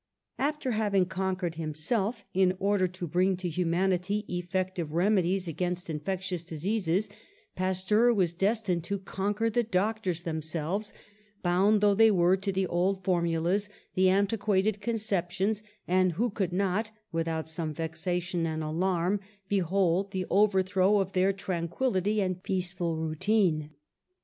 '^ 0.39 0.43
After 0.43 0.71
having 0.71 1.05
conquered 1.05 1.53
himself 1.61 2.25
in 2.33 2.55
order 2.57 2.87
to 2.87 3.07
bring 3.07 3.37
to 3.37 3.47
humanity 3.47 4.25
effective 4.27 4.93
remedies 4.93 5.47
against 5.47 5.91
in 5.91 5.99
fectious 5.99 6.43
diseases, 6.43 7.07
Pasteur 7.55 8.11
was 8.11 8.33
destined 8.33 8.83
to 8.85 8.97
con 8.97 9.35
quer 9.35 9.51
the 9.51 9.61
doctors 9.61 10.23
themselves, 10.23 10.91
bound 11.43 11.81
though 11.81 11.93
they 11.93 12.09
were 12.09 12.35
to 12.35 12.51
the 12.51 12.65
old 12.65 13.03
formulas, 13.03 13.69
the 13.93 14.09
antiquated 14.09 14.81
conceptions, 14.81 15.61
and 15.87 16.13
who 16.13 16.31
could 16.31 16.51
not, 16.51 16.89
without 17.11 17.47
some 17.47 17.71
vexation 17.71 18.47
and 18.47 18.63
alarm, 18.63 19.19
behold 19.49 20.09
the 20.09 20.25
overthrow 20.31 20.97
of 20.97 21.13
their 21.13 21.31
tranquillity 21.31 22.19
and 22.23 22.41
peaceful 22.41 22.97
routine. 22.97 23.69